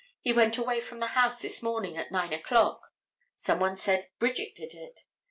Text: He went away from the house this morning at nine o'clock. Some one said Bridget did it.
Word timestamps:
He 0.19 0.33
went 0.33 0.57
away 0.57 0.79
from 0.79 0.97
the 0.99 1.09
house 1.13 1.39
this 1.43 1.61
morning 1.61 1.95
at 1.95 2.09
nine 2.11 2.33
o'clock. 2.33 2.81
Some 3.37 3.59
one 3.59 3.75
said 3.75 4.09
Bridget 4.17 4.55
did 4.55 4.73
it. 4.73 5.01